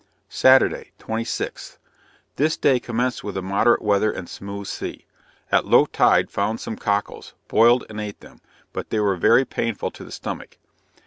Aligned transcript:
Saturday, 0.29 0.93
26th. 0.97 1.77
This 2.35 2.57
day 2.57 2.79
commenced 2.79 3.23
with 3.23 3.37
moderate 3.37 3.83
weather 3.83 4.11
and 4.11 4.27
smooth 4.27 4.65
sea; 4.65 5.05
at 5.51 5.65
low 5.67 5.85
tide 5.85 6.31
found 6.31 6.59
some 6.59 6.75
cockles; 6.75 7.35
boiled 7.47 7.83
and 7.87 8.01
eat 8.01 8.19
them, 8.19 8.41
but 8.73 8.89
they 8.89 8.99
were 8.99 9.15
very 9.15 9.45
painful 9.45 9.91
to 9.91 10.03
the 10.03 10.11
stomach. 10.11 10.57